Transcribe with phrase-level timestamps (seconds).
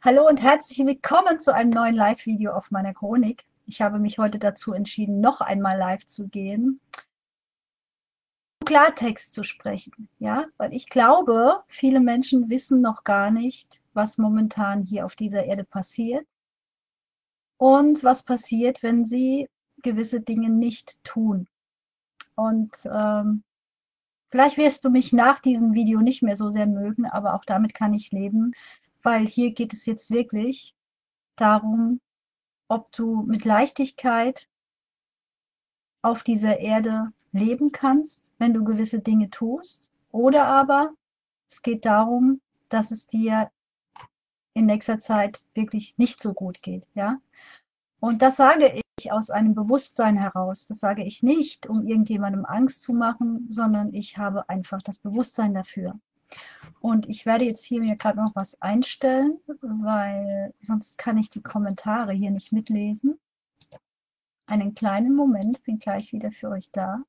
[0.00, 3.44] Hallo und herzlich willkommen zu einem neuen Live-Video auf meiner Chronik.
[3.66, 6.80] Ich habe mich heute dazu entschieden, noch einmal live zu gehen,
[8.64, 14.84] Klartext zu sprechen, ja, weil ich glaube, viele Menschen wissen noch gar nicht, was momentan
[14.84, 16.24] hier auf dieser Erde passiert
[17.56, 19.50] und was passiert, wenn sie
[19.82, 21.48] gewisse Dinge nicht tun.
[22.36, 23.42] Und ähm,
[24.30, 27.74] vielleicht wirst du mich nach diesem Video nicht mehr so sehr mögen, aber auch damit
[27.74, 28.52] kann ich leben,
[29.08, 30.76] weil hier geht es jetzt wirklich
[31.36, 31.98] darum,
[32.68, 34.50] ob du mit Leichtigkeit
[36.02, 40.92] auf dieser Erde leben kannst, wenn du gewisse Dinge tust, oder aber
[41.48, 43.50] es geht darum, dass es dir
[44.52, 47.18] in nächster Zeit wirklich nicht so gut geht, ja.
[48.00, 50.66] Und das sage ich aus einem Bewusstsein heraus.
[50.66, 55.54] Das sage ich nicht, um irgendjemandem Angst zu machen, sondern ich habe einfach das Bewusstsein
[55.54, 55.98] dafür.
[56.80, 61.42] Und ich werde jetzt hier mir gerade noch was einstellen, weil sonst kann ich die
[61.42, 63.18] Kommentare hier nicht mitlesen.
[64.46, 67.02] Einen kleinen Moment, bin gleich wieder für euch da.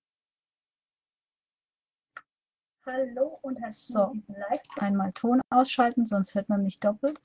[2.86, 4.16] Hallo und herzlich so,
[4.78, 7.22] einmal Ton ausschalten, sonst hört man mich doppelt.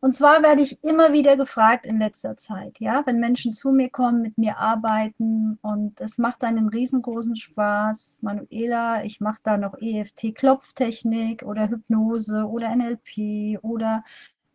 [0.00, 3.88] Und zwar werde ich immer wieder gefragt in letzter Zeit, ja, wenn Menschen zu mir
[3.88, 8.18] kommen, mit mir arbeiten und es macht einen riesengroßen Spaß.
[8.20, 14.04] Manuela, ich mache da noch EFT-Klopftechnik oder Hypnose oder NLP oder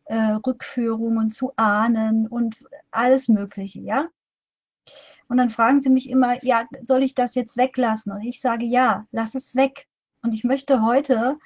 [0.05, 4.07] äh, Rückführungen zu Ahnen und alles Mögliche, ja.
[5.27, 8.11] Und dann fragen sie mich immer, ja, soll ich das jetzt weglassen?
[8.11, 9.87] Und ich sage, ja, lass es weg.
[10.21, 11.37] Und ich möchte heute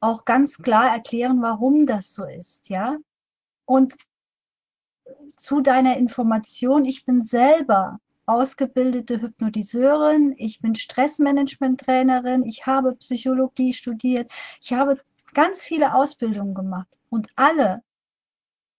[0.00, 2.98] auch ganz klar erklären, warum das so ist, ja.
[3.70, 3.94] Und
[5.36, 14.32] zu deiner Information, ich bin selber ausgebildete Hypnotiseurin, ich bin Stressmanagement-Trainerin, ich habe Psychologie studiert,
[14.60, 15.00] ich habe
[15.34, 17.84] ganz viele Ausbildungen gemacht und alle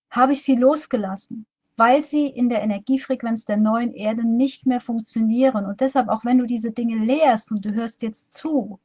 [0.09, 1.45] habe ich sie losgelassen,
[1.77, 5.67] weil sie in der Energiefrequenz der neuen Erde nicht mehr funktionieren.
[5.67, 8.81] Und deshalb, auch wenn du diese Dinge lehrst und du hörst jetzt zu,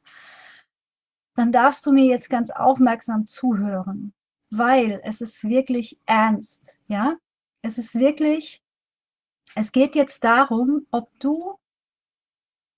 [1.35, 4.13] dann darfst du mir jetzt ganz aufmerksam zuhören
[4.49, 7.17] weil es ist wirklich ernst, ja.
[7.61, 8.63] Es ist wirklich,
[9.55, 11.57] es geht jetzt darum, ob du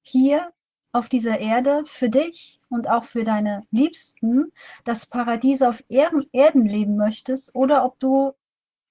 [0.02, 0.52] hier
[0.92, 4.52] auf dieser Erde für dich und auch für deine Liebsten
[4.84, 8.34] das Paradies auf Erden, leben möchtest oder ob du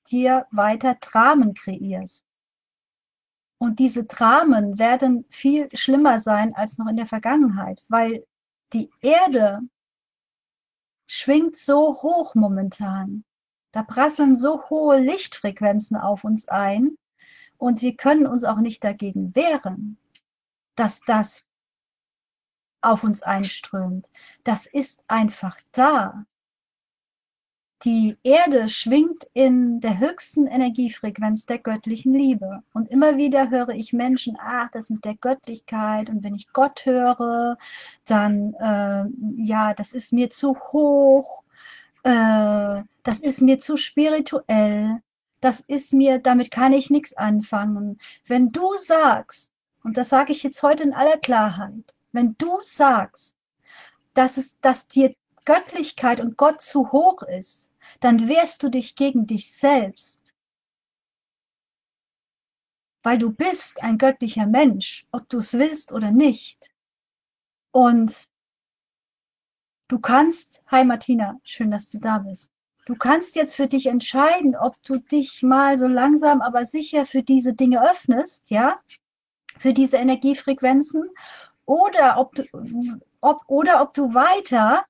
[0.08, 2.24] dir weiter Dramen kreierst.
[3.58, 8.24] Und diese Dramen werden viel schlimmer sein als noch in der Vergangenheit, weil
[8.72, 9.60] die Erde
[11.08, 13.24] schwingt so hoch momentan.
[13.72, 16.96] Da prasseln so hohe Lichtfrequenzen auf uns ein
[17.56, 19.98] und wir können uns auch nicht dagegen wehren,
[20.76, 21.44] dass das
[22.80, 24.06] auf uns einströmt.
[24.44, 26.24] Das ist einfach da.
[27.84, 32.64] Die Erde schwingt in der höchsten Energiefrequenz der göttlichen Liebe.
[32.72, 36.84] Und immer wieder höre ich Menschen, ach, das mit der Göttlichkeit und wenn ich Gott
[36.86, 37.56] höre,
[38.04, 39.04] dann, äh,
[39.36, 41.44] ja, das ist mir zu hoch,
[42.02, 45.00] äh, das ist mir zu spirituell,
[45.40, 47.98] das ist mir, damit kann ich nichts anfangen.
[48.26, 49.52] Wenn du sagst,
[49.84, 53.36] und das sage ich jetzt heute in aller Klarheit, wenn du sagst,
[54.14, 57.67] dass, es, dass dir Göttlichkeit und Gott zu hoch ist,
[58.00, 60.34] dann wehrst du dich gegen dich selbst.
[63.02, 66.72] Weil du bist ein göttlicher Mensch, ob du es willst oder nicht.
[67.70, 68.28] Und
[69.88, 72.52] du kannst, hi Martina, schön, dass du da bist.
[72.86, 77.22] Du kannst jetzt für dich entscheiden, ob du dich mal so langsam, aber sicher für
[77.22, 78.80] diese Dinge öffnest, ja,
[79.58, 81.10] für diese Energiefrequenzen,
[81.66, 82.44] oder ob du,
[83.20, 84.86] ob, oder ob du weiter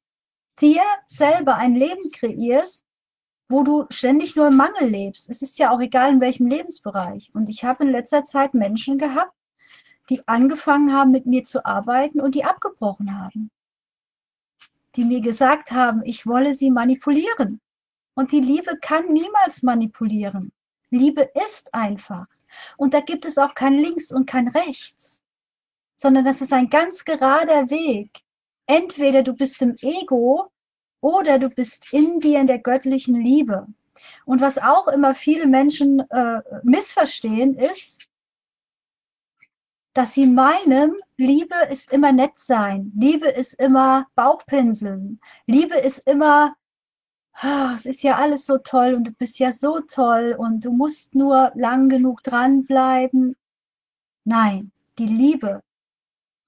[0.60, 2.86] dir selber ein Leben kreierst,
[3.48, 5.30] wo du ständig nur im Mangel lebst.
[5.30, 7.30] Es ist ja auch egal in welchem Lebensbereich.
[7.34, 9.32] Und ich habe in letzter Zeit Menschen gehabt,
[10.10, 13.50] die angefangen haben, mit mir zu arbeiten und die abgebrochen haben.
[14.96, 17.60] Die mir gesagt haben, ich wolle sie manipulieren.
[18.14, 20.52] Und die Liebe kann niemals manipulieren.
[20.90, 22.26] Liebe ist einfach.
[22.76, 25.22] Und da gibt es auch kein Links und kein Rechts,
[25.96, 28.22] sondern das ist ein ganz gerader Weg
[28.68, 30.52] entweder du bist im Ego
[31.00, 33.66] oder du bist in dir in der göttlichen Liebe.
[34.24, 38.08] Und was auch immer viele Menschen äh, missverstehen, ist,
[39.92, 46.54] dass sie meinen, Liebe ist immer nett sein, Liebe ist immer Bauchpinseln, Liebe ist immer,
[47.42, 50.70] oh, es ist ja alles so toll und du bist ja so toll und du
[50.70, 53.34] musst nur lang genug dranbleiben.
[54.24, 55.62] Nein, die Liebe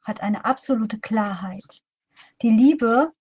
[0.03, 1.83] hat eine absolute Klarheit.
[2.43, 3.13] Die Liebe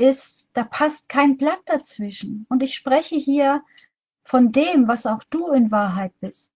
[0.00, 2.46] ist, da passt kein Blatt dazwischen.
[2.48, 3.62] Und ich spreche hier
[4.24, 6.52] von dem, was auch du in Wahrheit bist.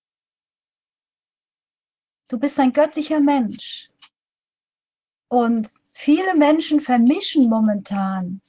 [2.28, 3.90] Du bist ein göttlicher Mensch.
[5.28, 8.40] Und viele Menschen vermischen momentan.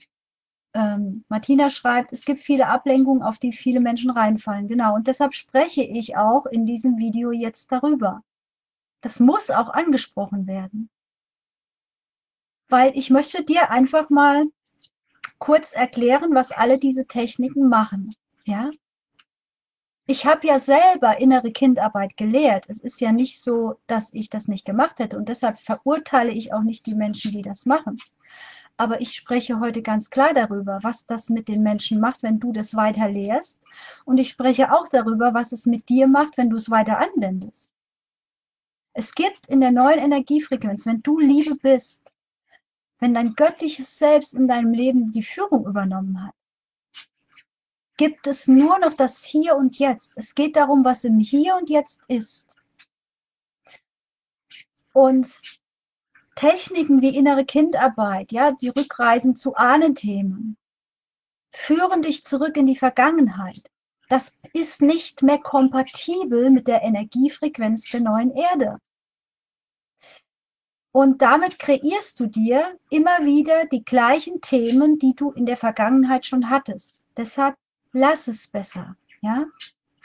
[0.74, 4.68] Ähm, Martina schreibt, es gibt viele Ablenkungen, auf die viele Menschen reinfallen.
[4.68, 4.96] Genau.
[4.96, 8.24] Und deshalb spreche ich auch in diesem Video jetzt darüber.
[9.02, 10.90] Das muss auch angesprochen werden.
[12.70, 14.46] Weil ich möchte dir einfach mal
[15.40, 18.16] kurz erklären, was alle diese Techniken machen.
[18.46, 18.72] Ja?
[20.08, 22.66] Ich habe ja selber innere Kindarbeit gelehrt.
[22.68, 25.18] Es ist ja nicht so, dass ich das nicht gemacht hätte.
[25.18, 27.98] Und deshalb verurteile ich auch nicht die Menschen, die das machen.
[28.78, 32.52] Aber ich spreche heute ganz klar darüber, was das mit den Menschen macht, wenn du
[32.52, 33.62] das weiter lehrst.
[34.04, 37.72] Und ich spreche auch darüber, was es mit dir macht, wenn du es weiter anwendest.
[38.94, 42.14] Es gibt in der neuen Energiefrequenz, wenn du Liebe bist,
[43.06, 46.34] wenn dein göttliches Selbst in deinem Leben die Führung übernommen hat,
[47.98, 50.14] gibt es nur noch das Hier und Jetzt.
[50.16, 52.56] Es geht darum, was im Hier und Jetzt ist.
[54.92, 55.32] Und
[56.34, 60.58] Techniken wie innere Kindarbeit, ja, die Rückreisen zu Ahnenthemen,
[61.52, 63.70] führen dich zurück in die Vergangenheit.
[64.10, 68.80] Das ist nicht mehr kompatibel mit der Energiefrequenz der neuen Erde.
[70.96, 76.26] Und damit kreierst du dir immer wieder die gleichen Themen, die du in der Vergangenheit
[76.26, 76.96] schon hattest.
[77.18, 77.58] Deshalb
[77.92, 79.44] lass es besser, ja?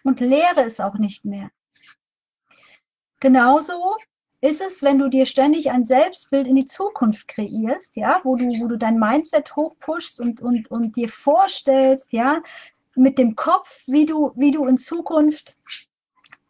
[0.02, 1.52] Und lehre es auch nicht mehr.
[3.20, 3.98] Genauso
[4.40, 8.46] ist es, wenn du dir ständig ein Selbstbild in die Zukunft kreierst, ja, wo du,
[8.46, 12.42] wo du dein Mindset hochpushst und, und, und dir vorstellst, ja,
[12.96, 15.56] mit dem Kopf, wie du, wie du in Zukunft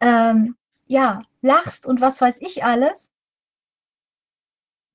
[0.01, 0.57] ähm,
[0.87, 3.11] ja, lachst und was weiß ich alles,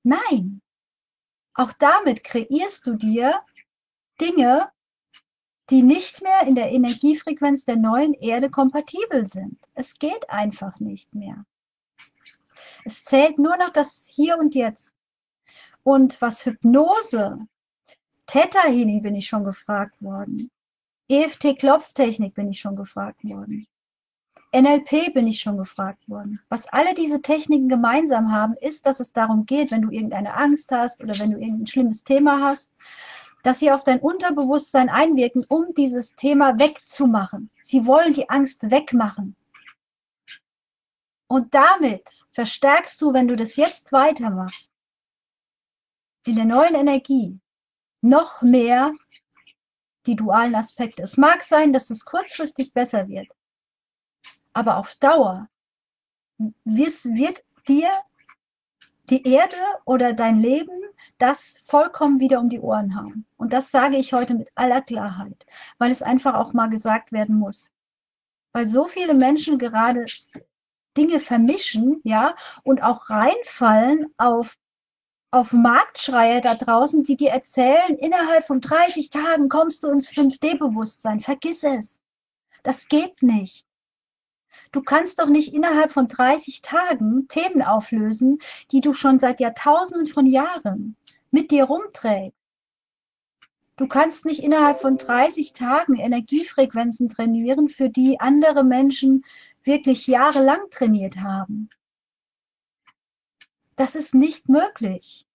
[0.06, 0.62] Nein.
[1.54, 3.40] Auch damit kreierst du dir
[4.20, 4.70] Dinge,
[5.68, 9.58] die nicht mehr in der Energiefrequenz der neuen Erde kompatibel sind.
[9.74, 11.44] Es geht einfach nicht mehr.
[12.84, 14.94] Es zählt nur noch das Hier und Jetzt.
[15.82, 17.40] Und was Hypnose,
[18.28, 20.52] Theta Healing bin ich schon gefragt worden.
[21.08, 23.66] EFT Klopftechnik bin ich schon gefragt worden.
[24.56, 26.40] NLP bin ich schon gefragt worden.
[26.48, 30.72] Was alle diese Techniken gemeinsam haben, ist, dass es darum geht, wenn du irgendeine Angst
[30.72, 32.72] hast oder wenn du irgendein schlimmes Thema hast,
[33.42, 37.50] dass sie auf dein Unterbewusstsein einwirken, um dieses Thema wegzumachen.
[37.62, 39.36] Sie wollen die Angst wegmachen.
[41.28, 44.72] Und damit verstärkst du, wenn du das jetzt weitermachst,
[46.24, 47.38] in der neuen Energie
[48.00, 48.92] noch mehr
[50.06, 51.02] die dualen Aspekte.
[51.02, 53.28] Es mag sein, dass es kurzfristig besser wird,
[54.56, 55.48] aber auf Dauer
[56.38, 57.90] wird dir
[59.10, 60.82] die Erde oder dein Leben
[61.18, 63.26] das vollkommen wieder um die Ohren hauen.
[63.36, 65.44] Und das sage ich heute mit aller Klarheit,
[65.76, 67.70] weil es einfach auch mal gesagt werden muss.
[68.52, 70.06] Weil so viele Menschen gerade
[70.96, 74.56] Dinge vermischen, ja, und auch reinfallen auf,
[75.30, 81.20] auf Marktschreier da draußen, die dir erzählen, innerhalb von 30 Tagen kommst du ins 5D-Bewusstsein.
[81.20, 82.00] Vergiss es.
[82.62, 83.66] Das geht nicht.
[84.76, 88.40] Du kannst doch nicht innerhalb von 30 Tagen Themen auflösen,
[88.72, 90.96] die du schon seit Jahrtausenden von Jahren
[91.30, 92.36] mit dir rumträgst.
[93.76, 99.24] Du kannst nicht innerhalb von 30 Tagen Energiefrequenzen trainieren, für die andere Menschen
[99.62, 101.70] wirklich jahrelang trainiert haben.
[103.76, 105.26] Das ist nicht möglich.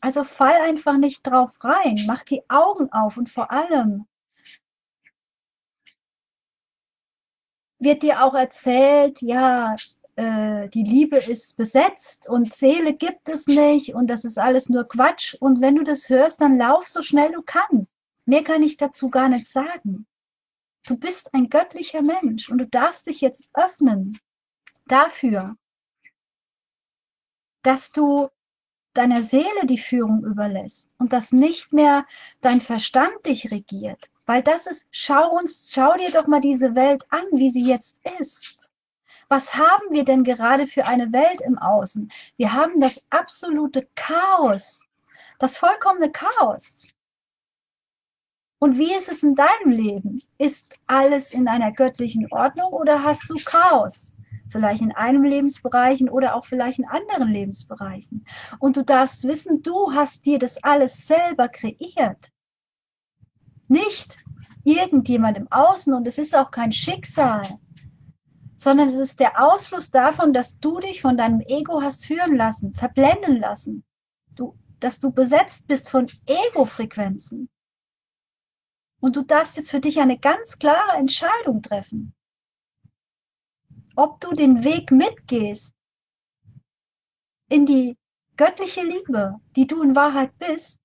[0.00, 4.06] Also fall einfach nicht drauf rein, mach die Augen auf und vor allem
[7.78, 9.76] wird dir auch erzählt, ja,
[10.16, 14.84] äh, die Liebe ist besetzt und Seele gibt es nicht und das ist alles nur
[14.88, 15.34] Quatsch.
[15.38, 17.90] Und wenn du das hörst, dann lauf so schnell du kannst.
[18.26, 20.06] Mehr kann ich dazu gar nicht sagen.
[20.86, 24.18] Du bist ein göttlicher Mensch und du darfst dich jetzt öffnen
[24.86, 25.56] dafür,
[27.62, 28.28] dass du
[28.94, 32.06] deiner Seele die Führung überlässt und dass nicht mehr
[32.40, 37.02] dein Verstand dich regiert, weil das ist, schau uns, schau dir doch mal diese Welt
[37.08, 38.70] an, wie sie jetzt ist.
[39.28, 42.12] Was haben wir denn gerade für eine Welt im Außen?
[42.36, 44.86] Wir haben das absolute Chaos,
[45.38, 46.86] das vollkommene Chaos.
[48.58, 50.22] Und wie ist es in deinem Leben?
[50.36, 54.12] Ist alles in einer göttlichen Ordnung oder hast du Chaos?
[54.50, 58.26] Vielleicht in einem Lebensbereich oder auch vielleicht in anderen Lebensbereichen.
[58.58, 62.30] Und du darfst wissen, du hast dir das alles selber kreiert
[63.68, 64.18] nicht
[64.64, 67.42] irgendjemand im Außen und es ist auch kein Schicksal,
[68.56, 72.74] sondern es ist der Ausfluss davon, dass du dich von deinem Ego hast führen lassen,
[72.74, 73.84] verblenden lassen,
[74.34, 77.48] du, dass du besetzt bist von Ego-Frequenzen.
[79.00, 82.14] Und du darfst jetzt für dich eine ganz klare Entscheidung treffen,
[83.94, 85.72] ob du den Weg mitgehst
[87.48, 87.96] in die
[88.36, 90.80] göttliche Liebe, die du in Wahrheit bist,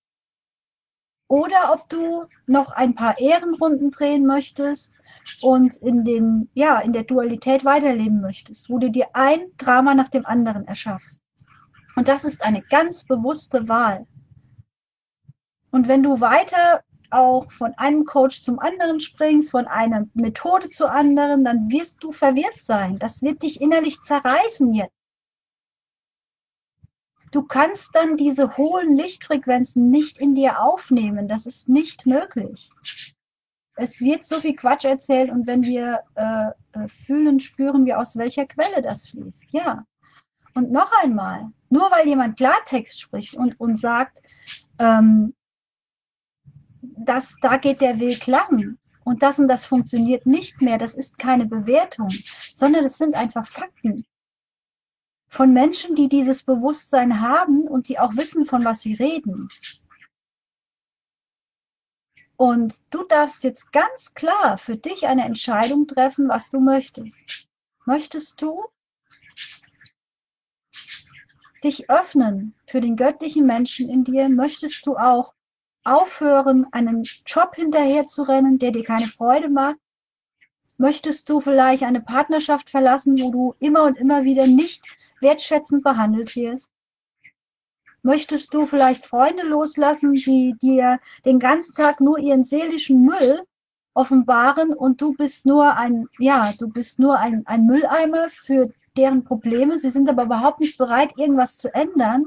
[1.34, 4.94] oder ob du noch ein paar Ehrenrunden drehen möchtest
[5.42, 10.10] und in den ja in der Dualität weiterleben möchtest, wo du dir ein Drama nach
[10.10, 11.24] dem anderen erschaffst.
[11.96, 14.06] Und das ist eine ganz bewusste Wahl.
[15.72, 20.92] Und wenn du weiter auch von einem Coach zum anderen springst, von einer Methode zur
[20.92, 23.00] anderen, dann wirst du verwirrt sein.
[23.00, 25.03] Das wird dich innerlich zerreißen jetzt.
[27.34, 31.28] Du kannst dann diese hohen Lichtfrequenzen nicht in dir aufnehmen.
[31.28, 32.70] Das ist nicht möglich.
[33.76, 36.50] Es wird so viel Quatsch erzählt und wenn wir äh,
[36.80, 39.52] äh fühlen, spüren wir, aus welcher Quelle das fließt.
[39.52, 39.84] Ja.
[40.54, 44.22] Und noch einmal, nur weil jemand Klartext spricht und uns sagt,
[44.78, 45.34] ähm,
[46.82, 51.18] dass da geht der Weg lang und das und das funktioniert nicht mehr, das ist
[51.18, 52.10] keine Bewertung,
[52.54, 54.06] sondern das sind einfach Fakten
[55.34, 59.50] von Menschen, die dieses Bewusstsein haben und die auch wissen, von was sie reden.
[62.38, 67.50] Und du darfst jetzt ganz klar für dich eine Entscheidung treffen, was du möchtest.
[67.86, 68.64] Möchtest du
[71.64, 74.30] dich öffnen für den göttlichen Menschen in dir?
[74.30, 75.34] Möchtest du auch
[75.84, 79.80] aufhören, einen Job hinterher zu rennen, der dir keine Freude macht?
[80.78, 84.86] Möchtest du vielleicht eine Partnerschaft verlassen, wo du immer und immer wieder nicht
[85.24, 86.72] wertschätzend behandelt wirst?
[88.04, 93.44] Möchtest du vielleicht Freunde loslassen, die dir den ganzen Tag nur ihren seelischen Müll
[93.94, 99.24] offenbaren und du bist nur ein, ja, du bist nur ein, ein Mülleimer für deren
[99.24, 99.78] Probleme.
[99.78, 102.26] Sie sind aber überhaupt nicht bereit, irgendwas zu ändern.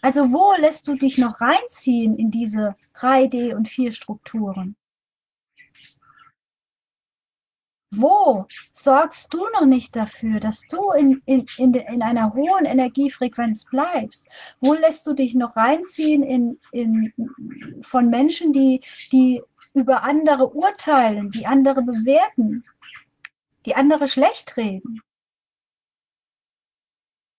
[0.00, 3.92] Also wo lässt du dich noch reinziehen in diese 3D und 4
[7.90, 13.64] Wo sorgst du noch nicht dafür, dass du in, in, in, in einer hohen Energiefrequenz
[13.64, 14.28] bleibst?
[14.60, 17.12] Wo lässt du dich noch reinziehen in, in,
[17.82, 19.42] von Menschen, die, die
[19.72, 22.64] über andere urteilen, die andere bewerten,
[23.64, 25.00] die andere schlecht reden?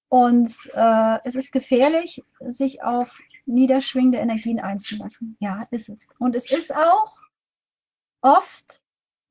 [0.10, 3.16] Und äh, es ist gefährlich, sich auf
[3.46, 5.38] niederschwingende Energien einzulassen.
[5.40, 6.00] Ja, ist es.
[6.18, 7.16] Und es ist auch
[8.22, 8.82] oft,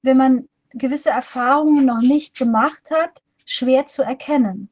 [0.03, 4.71] wenn man gewisse Erfahrungen noch nicht gemacht hat, schwer zu erkennen.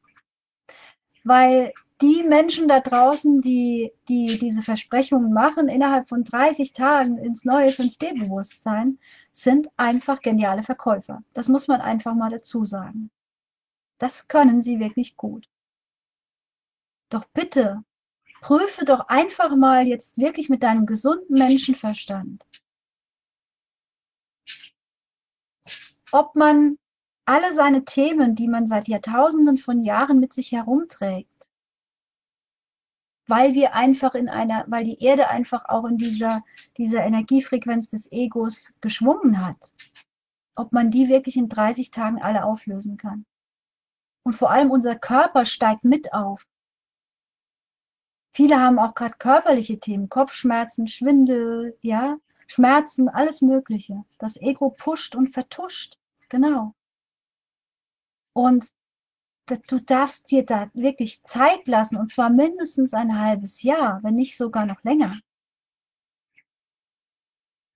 [1.23, 7.43] Weil die Menschen da draußen, die, die diese Versprechungen machen, innerhalb von 30 Tagen ins
[7.43, 8.99] neue 5D-Bewusstsein,
[9.31, 11.23] sind einfach geniale Verkäufer.
[11.33, 13.09] Das muss man einfach mal dazu sagen.
[13.97, 15.49] Das können sie wirklich gut.
[17.09, 17.83] Doch bitte,
[18.41, 22.45] prüfe doch einfach mal jetzt wirklich mit deinem gesunden Menschenverstand,
[26.11, 26.77] ob man
[27.25, 31.29] alle seine Themen, die man seit Jahrtausenden von Jahren mit sich herumträgt,
[33.27, 36.43] weil wir einfach in einer, weil die Erde einfach auch in dieser,
[36.77, 39.57] dieser Energiefrequenz des Egos geschwungen hat,
[40.55, 43.25] ob man die wirklich in 30 Tagen alle auflösen kann.
[44.23, 46.45] Und vor allem unser Körper steigt mit auf.
[48.33, 54.03] Viele haben auch gerade körperliche Themen, Kopfschmerzen, Schwindel, ja, Schmerzen, alles Mögliche.
[54.17, 55.97] Das Ego pusht und vertuscht.
[56.29, 56.73] Genau.
[58.33, 58.65] Und
[59.67, 64.37] du darfst dir da wirklich Zeit lassen, und zwar mindestens ein halbes Jahr, wenn nicht
[64.37, 65.19] sogar noch länger.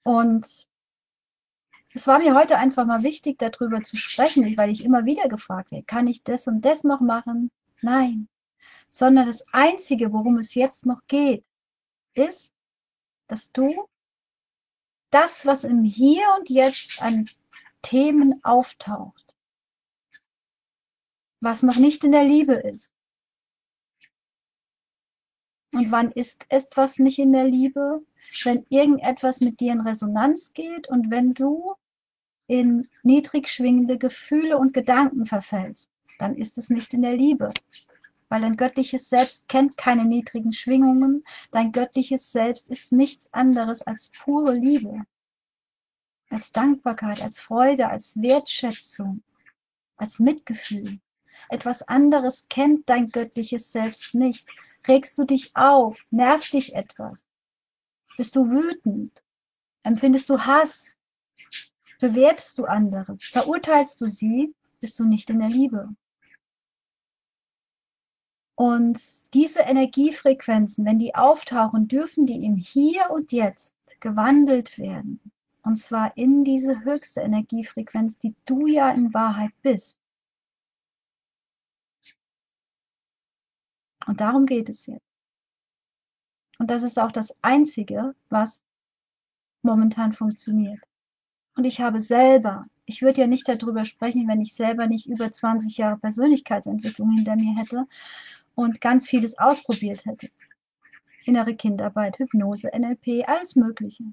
[0.04, 0.68] Und
[1.94, 5.72] es war mir heute einfach mal wichtig, darüber zu sprechen, weil ich immer wieder gefragt
[5.72, 7.52] werde, kann ich das und das noch machen?
[7.82, 8.28] Nein
[8.92, 11.46] sondern das Einzige, worum es jetzt noch geht,
[12.14, 12.54] ist,
[13.28, 13.88] dass du
[15.12, 17.30] das, was im Hier und Jetzt an
[17.82, 19.36] Themen auftaucht,
[21.42, 22.92] was noch nicht in der Liebe ist.
[25.74, 28.06] Und wann ist etwas nicht in der Liebe?
[28.44, 31.76] Wenn irgendetwas mit dir in Resonanz geht und wenn du
[32.48, 37.54] in niedrig schwingende Gefühle und Gedanken verfällst, dann ist es nicht in der Liebe
[38.32, 41.26] weil dein göttliches Selbst kennt keine niedrigen Schwingungen.
[41.52, 45.02] Dein göttliches Selbst ist nichts anderes als pure Liebe,
[46.30, 49.22] als Dankbarkeit, als Freude, als Wertschätzung,
[49.98, 51.02] als Mitgefühl.
[51.50, 54.48] Etwas anderes kennt dein göttliches Selbst nicht.
[54.88, 56.00] Regst du dich auf?
[56.10, 57.26] Nervt dich etwas?
[58.16, 59.26] Bist du wütend?
[59.84, 60.98] Empfindest du Hass?
[62.00, 63.18] Bewertest du andere?
[63.20, 64.56] Verurteilst du sie?
[64.80, 65.90] Bist du nicht in der Liebe?
[68.62, 69.02] Und
[69.34, 75.20] diese Energiefrequenzen, wenn die auftauchen, dürfen die im Hier und Jetzt gewandelt werden
[75.64, 80.00] Und zwar in diese höchste Energiefrequenz, die du ja in Wahrheit bist.
[84.06, 85.10] Und darum geht es jetzt.
[86.60, 88.62] Und das ist auch das Einzige, was
[89.64, 90.84] momentan funktioniert.
[91.56, 95.32] Und ich habe selber, ich würde ja nicht darüber sprechen, wenn ich selber nicht über
[95.32, 97.88] 20 Jahre Persönlichkeitsentwicklung hinter mir hätte
[98.56, 100.30] und ganz vieles ausprobiert hätte.
[101.26, 104.04] Innere Kindarbeit, Hypnose, NLP, alles Mögliche.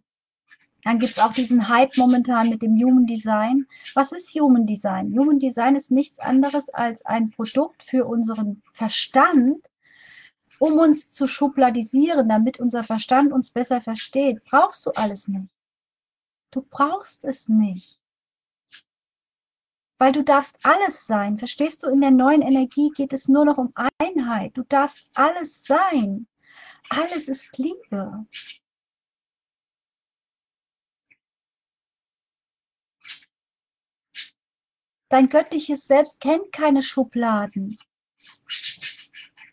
[0.84, 3.66] Dann gibt es auch diesen Hype momentan mit dem Human Design.
[3.94, 5.12] Was ist Human Design?
[5.18, 9.58] Human Design ist nichts anderes als ein Produkt für unseren Verstand,
[10.58, 14.44] um uns zu schubladisieren, damit unser Verstand uns besser versteht.
[14.44, 15.52] Brauchst du alles nicht.
[16.50, 17.97] Du brauchst es nicht.
[19.98, 21.38] Weil du darfst alles sein.
[21.38, 24.56] Verstehst du, in der neuen Energie geht es nur noch um Einheit.
[24.56, 26.28] Du darfst alles sein.
[26.88, 28.26] Alles ist Liebe.
[35.08, 37.78] Dein göttliches Selbst kennt keine Schubladen.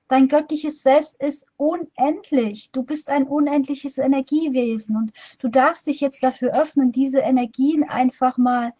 [0.08, 2.72] Dein göttliches Selbst ist unendlich.
[2.72, 8.38] Du bist ein unendliches Energiewesen und du darfst dich jetzt dafür öffnen, diese Energien einfach
[8.38, 8.74] mal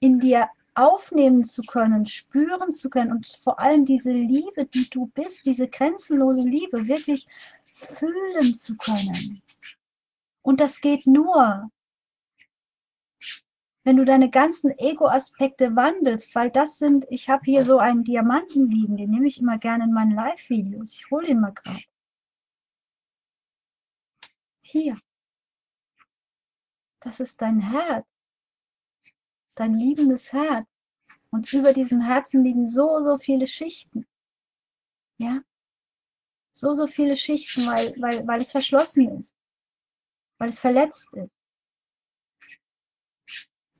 [0.00, 5.06] in dir aufnehmen zu können, spüren zu können und vor allem diese Liebe, die du
[5.06, 7.26] bist, diese grenzenlose Liebe wirklich
[7.64, 9.42] fühlen zu können.
[10.42, 11.70] Und das geht nur,
[13.84, 18.70] wenn du deine ganzen Ego-Aspekte wandelst, weil das sind, ich habe hier so einen Diamanten
[18.70, 20.94] liegen, den nehme ich immer gerne in meinen Live-Videos.
[20.94, 21.84] Ich hole den mal gerade.
[24.62, 24.98] Hier.
[27.00, 28.13] Das ist dein Herz.
[29.54, 30.66] Dein liebendes Herz.
[31.30, 34.06] Und über diesem Herzen liegen so, so viele Schichten.
[35.18, 35.42] Ja?
[36.52, 39.34] So, so viele Schichten, weil, weil, weil es verschlossen ist.
[40.38, 41.30] Weil es verletzt ist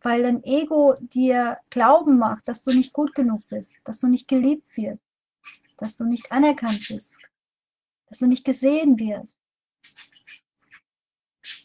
[0.04, 4.28] weil dein Ego dir Glauben macht, dass du nicht gut genug bist, dass du nicht
[4.28, 5.02] geliebt wirst,
[5.78, 7.16] dass du nicht anerkannt bist,
[8.08, 9.38] dass du nicht gesehen wirst,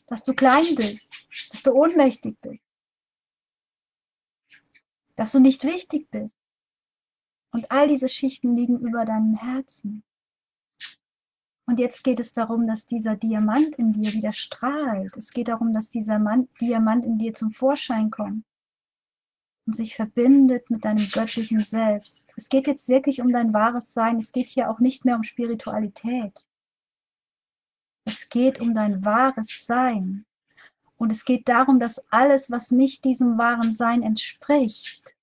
[0.08, 1.14] dass du klein bist,
[1.52, 2.64] dass du ohnmächtig bist,
[5.20, 6.38] dass du nicht wichtig bist.
[7.52, 10.02] Und all diese Schichten liegen über deinem Herzen.
[11.66, 15.18] Und jetzt geht es darum, dass dieser Diamant in dir wieder strahlt.
[15.18, 18.46] Es geht darum, dass dieser Mann, Diamant in dir zum Vorschein kommt
[19.68, 22.26] und sich verbindet mit deinem göttlichen Selbst.
[22.38, 24.20] Es geht jetzt wirklich um dein wahres Sein.
[24.20, 26.48] Es geht hier auch nicht mehr um Spiritualität.
[28.06, 30.26] Es geht um dein wahres Sein.
[31.00, 35.16] Und es geht darum, dass alles, was nicht diesem wahren Sein entspricht,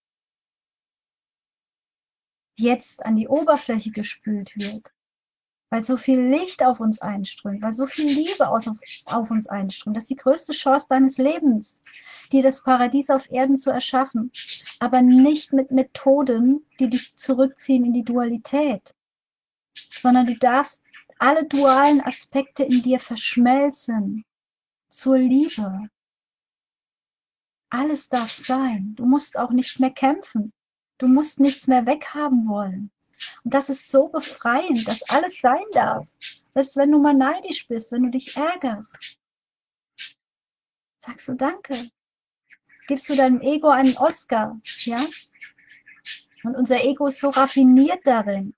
[2.56, 4.90] jetzt an die Oberfläche gespült wird.
[5.68, 8.70] Weil so viel Licht auf uns einströmt, weil so viel Liebe aus,
[9.04, 9.96] auf uns einströmt.
[9.96, 11.82] Das ist die größte Chance deines Lebens,
[12.32, 14.32] dir das Paradies auf Erden zu erschaffen,
[14.78, 18.94] aber nicht mit Methoden, die dich zurückziehen in die Dualität,
[19.90, 20.82] sondern du darfst
[21.18, 24.24] alle dualen Aspekte in dir verschmelzen
[24.96, 25.90] zur Liebe.
[27.68, 28.94] Alles darf sein.
[28.96, 30.52] Du musst auch nicht mehr kämpfen.
[30.98, 32.90] Du musst nichts mehr weghaben wollen.
[33.44, 36.06] Und das ist so befreiend, dass alles sein darf.
[36.50, 39.20] Selbst wenn du mal neidisch bist, wenn du dich ärgerst.
[40.98, 41.74] Sagst du Danke.
[42.88, 45.04] Gibst du deinem Ego einen Oscar, ja?
[46.44, 48.54] Und unser Ego ist so raffiniert darin,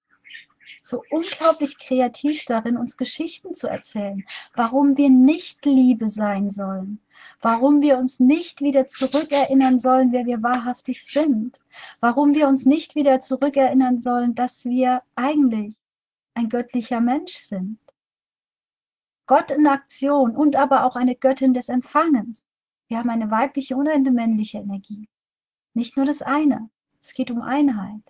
[0.89, 4.25] so unglaublich kreativ darin, uns Geschichten zu erzählen,
[4.55, 7.01] warum wir nicht Liebe sein sollen,
[7.43, 11.61] warum wir uns nicht wieder zurückerinnern sollen, wer wir wahrhaftig sind,
[12.01, 15.77] warum wir uns nicht wieder zurückerinnern sollen, dass wir eigentlich
[16.33, 17.79] ein göttlicher Mensch sind.
[19.27, 22.47] Gott in Aktion und aber auch eine Göttin des Empfangens.
[22.89, 25.07] Wir haben eine weibliche und eine männliche Energie.
[25.75, 26.71] Nicht nur das eine.
[27.03, 28.03] Es geht um Einheit.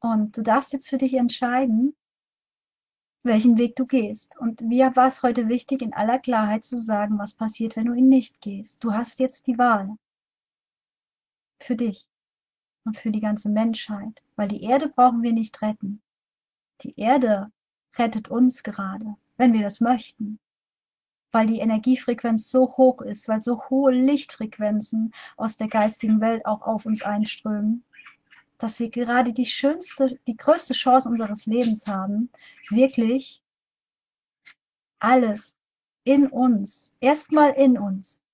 [0.00, 1.94] Und du darfst jetzt für dich entscheiden,
[3.22, 4.36] welchen Weg du gehst.
[4.38, 7.92] Und mir war es heute wichtig, in aller Klarheit zu sagen, was passiert, wenn du
[7.92, 8.82] ihn nicht gehst.
[8.82, 9.96] Du hast jetzt die Wahl.
[11.62, 12.06] Für dich
[12.84, 14.22] und für die ganze Menschheit.
[14.36, 16.00] Weil die Erde brauchen wir nicht retten.
[16.80, 17.52] Die Erde
[17.98, 20.38] rettet uns gerade, wenn wir das möchten.
[21.30, 26.62] Weil die Energiefrequenz so hoch ist, weil so hohe Lichtfrequenzen aus der geistigen Welt auch
[26.62, 27.84] auf uns einströmen,
[28.60, 32.30] dass wir gerade die schönste, die größte Chance unseres Lebens haben,
[32.68, 33.42] wirklich
[34.98, 35.56] alles
[36.04, 38.24] in uns, erstmal in uns,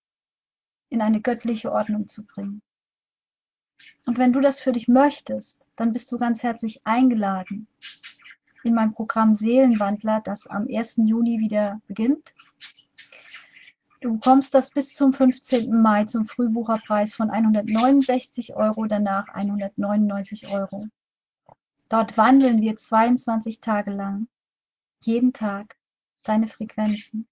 [0.88, 2.62] in eine göttliche Ordnung zu bringen.
[4.04, 7.66] Und wenn du das für dich möchtest, dann bist du ganz herzlich eingeladen
[8.64, 10.96] in mein Programm Seelenwandler, das am 1.
[11.04, 12.34] Juni wieder beginnt.
[14.00, 15.80] Du bekommst das bis zum 15.
[15.80, 20.86] Mai zum Frühbucherpreis von 169 Euro, danach 199 Euro.
[21.88, 24.28] Dort wandeln wir 22 Tage lang,
[25.00, 25.76] jeden Tag,
[26.24, 27.26] deine Frequenzen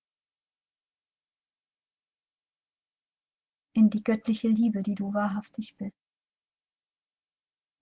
[3.74, 5.98] in die göttliche Liebe, die du wahrhaftig bist.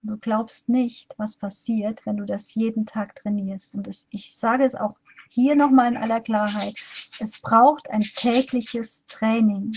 [0.04, 3.74] Du glaubst nicht, was passiert, wenn du das jeden Tag trainierst.
[3.74, 4.96] Und ich, ich sage es auch
[5.32, 6.74] hier nochmal in aller Klarheit.
[7.18, 9.72] Es braucht ein tägliches Training.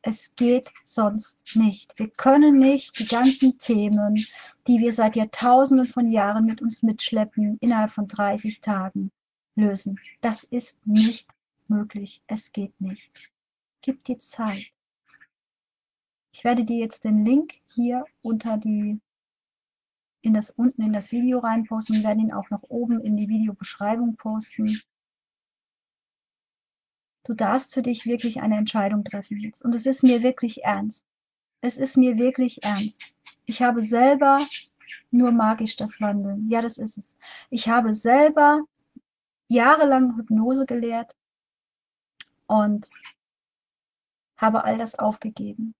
[0.00, 1.98] Es geht sonst nicht.
[1.98, 4.16] Wir können nicht die ganzen Themen,
[4.66, 9.10] die wir seit Jahrtausenden von Jahren mit uns mitschleppen, innerhalb von 30 Tagen
[9.56, 10.00] lösen.
[10.22, 11.28] Das ist nicht
[11.68, 12.22] möglich.
[12.26, 13.30] Es geht nicht.
[13.82, 14.72] Gib dir Zeit.
[16.32, 19.00] Ich werde dir jetzt den Link hier unter die
[20.22, 23.28] in das unten in das Video reinposten und werde ihn auch noch oben in die
[23.28, 24.80] Videobeschreibung posten.
[27.24, 29.62] Du darfst für dich wirklich eine Entscheidung treffen jetzt.
[29.62, 31.06] Und es ist mir wirklich ernst.
[31.60, 33.14] Es ist mir wirklich ernst.
[33.44, 34.38] Ich habe selber
[35.10, 36.48] nur magisch das Wandeln.
[36.50, 37.16] Ja, das ist es.
[37.50, 38.62] Ich habe selber
[39.48, 41.14] jahrelang Hypnose gelehrt
[42.46, 42.88] und
[44.36, 45.74] habe all das aufgegeben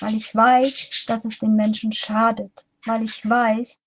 [0.00, 3.80] weil ich weiß, dass es den Menschen schadet, weil ich weiß,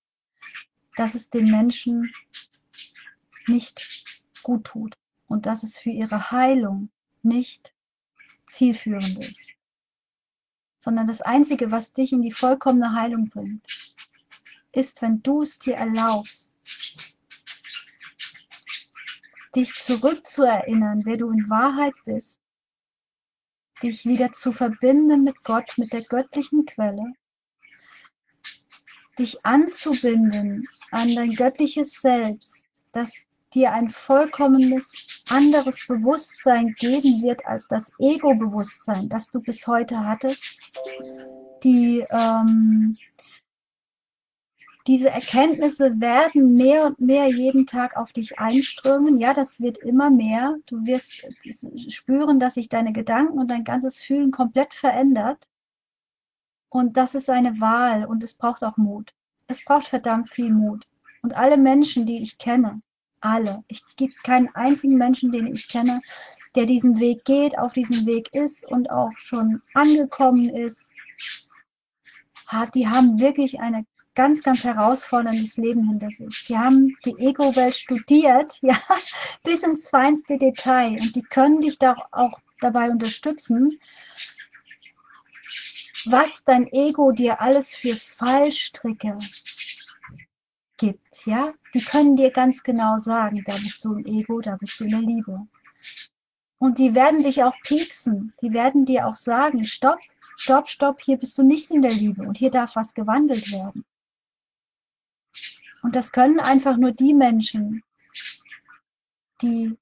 [0.96, 2.12] dass es den Menschen
[3.46, 4.04] nicht
[4.42, 6.90] gut tut und dass es für ihre Heilung
[7.22, 7.74] nicht
[8.46, 9.50] zielführend ist,
[10.78, 13.66] sondern das Einzige, was dich in die vollkommene Heilung bringt,
[14.72, 16.58] ist, wenn du es dir erlaubst,
[19.54, 22.40] dich zurückzuerinnern, wer du in Wahrheit bist
[23.82, 27.12] dich wieder zu verbinden mit Gott, mit der göttlichen Quelle,
[29.18, 37.66] dich anzubinden an dein göttliches Selbst, das dir ein vollkommenes anderes Bewusstsein geben wird als
[37.68, 40.60] das Ego-Bewusstsein, das du bis heute hattest,
[41.62, 42.96] die ähm,
[44.86, 49.18] diese Erkenntnisse werden mehr und mehr jeden Tag auf dich einströmen.
[49.18, 50.56] Ja, das wird immer mehr.
[50.64, 51.12] Du wirst
[51.92, 55.46] spüren, dass sich deine Gedanken und dein ganzes Fühlen komplett verändert.
[56.70, 59.14] Und das ist eine Wahl und es braucht auch Mut.
[59.46, 60.86] Es braucht verdammt viel Mut.
[61.22, 62.82] Und alle Menschen, die ich kenne,
[63.20, 66.00] alle, ich gibt keinen einzigen Menschen, den ich kenne,
[66.54, 70.90] der diesen Weg geht, auf diesem Weg ist und auch schon angekommen ist,
[72.46, 76.46] hat, die haben wirklich eine ganz, ganz herausforderndes Leben hinter sich.
[76.48, 78.78] Die haben die Ego-Welt studiert, ja,
[79.44, 80.92] bis ins feinste Detail.
[81.00, 83.78] Und die können dich da auch dabei unterstützen,
[86.06, 89.18] was dein Ego dir alles für Fallstricke
[90.76, 91.52] gibt, ja.
[91.74, 94.90] Die können dir ganz genau sagen, da bist du im Ego, da bist du in
[94.90, 95.46] der Liebe.
[96.58, 98.32] Und die werden dich auch pieksen.
[98.42, 99.98] Die werden dir auch sagen, stopp,
[100.36, 103.84] stopp, stopp, hier bist du nicht in der Liebe und hier darf was gewandelt werden.
[105.82, 107.82] Und das können einfach nur die Menschen,
[109.42, 109.76] die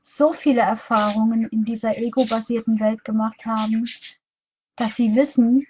[0.00, 3.84] so viele Erfahrungen in dieser ego-basierten Welt gemacht haben,
[4.78, 5.66] dass sie wissen,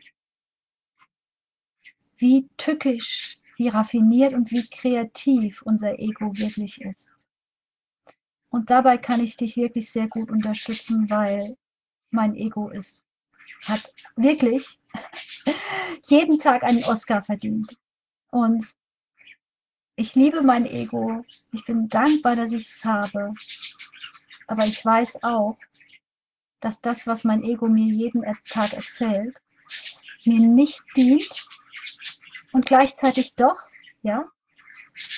[2.18, 7.10] wie tückisch, wie raffiniert und wie kreativ unser Ego wirklich ist.
[8.50, 11.56] Und dabei kann ich dich wirklich sehr gut unterstützen, weil
[12.10, 13.06] mein Ego ist,
[13.64, 14.78] hat wirklich
[16.06, 17.76] jeden Tag einen Oscar verdient.
[18.30, 18.66] Und
[19.96, 21.24] ich liebe mein Ego.
[21.52, 23.34] Ich bin dankbar, dass ich es habe.
[24.46, 25.58] Aber ich weiß auch,
[26.60, 29.40] dass das, was mein Ego mir jeden Tag erzählt,
[30.24, 31.46] mir nicht dient
[32.52, 33.56] und gleichzeitig doch,
[34.02, 34.28] ja,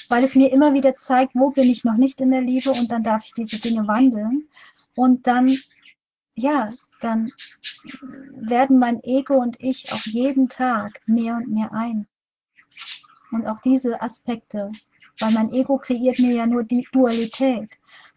[0.09, 2.91] weil es mir immer wieder zeigt, wo bin ich noch nicht in der Liebe und
[2.91, 4.49] dann darf ich diese Dinge wandeln
[4.95, 5.59] und dann,
[6.35, 7.33] ja, dann
[8.35, 12.07] werden mein Ego und ich auch jeden Tag mehr und mehr eins.
[13.33, 14.73] Und auch diese Aspekte,
[15.19, 17.71] weil mein Ego kreiert mir ja nur die Dualität.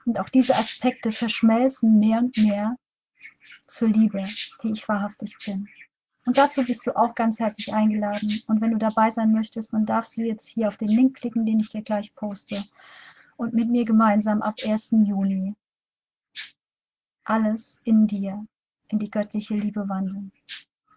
[0.05, 2.77] Und auch diese Aspekte verschmelzen mehr und mehr
[3.67, 4.23] zur Liebe,
[4.61, 5.67] die ich wahrhaftig bin.
[6.25, 8.31] Und dazu bist du auch ganz herzlich eingeladen.
[8.47, 11.45] Und wenn du dabei sein möchtest, dann darfst du jetzt hier auf den Link klicken,
[11.45, 12.63] den ich dir gleich poste.
[13.35, 14.91] Und mit mir gemeinsam ab 1.
[15.05, 15.55] Juni
[17.25, 18.45] alles in dir,
[18.89, 20.31] in die göttliche Liebe wandeln.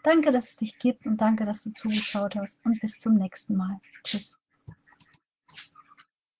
[0.03, 3.57] Danke, dass es dich gibt und danke, dass du zugeschaut hast und bis zum nächsten
[3.57, 3.81] Mal.
[4.05, 4.39] Tschüss.